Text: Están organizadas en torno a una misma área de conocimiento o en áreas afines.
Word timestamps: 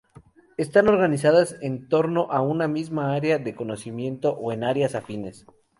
Están 0.57 0.87
organizadas 0.87 1.57
en 1.61 1.87
torno 1.87 2.21
a 2.31 2.41
una 2.41 2.67
misma 2.67 3.13
área 3.13 3.37
de 3.37 3.53
conocimiento 3.53 4.31
o 4.33 4.51
en 4.51 4.63
áreas 4.63 4.95
afines. 4.95 5.45